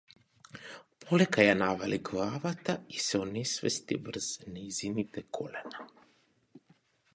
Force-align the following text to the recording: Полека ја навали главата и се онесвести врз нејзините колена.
Полека 1.03 1.43
ја 1.47 1.51
навали 1.59 1.99
главата 2.09 2.75
и 2.97 3.03
се 3.09 3.21
онесвести 3.27 4.01
врз 4.07 4.33
нејзините 4.57 5.27
колена. 5.39 5.89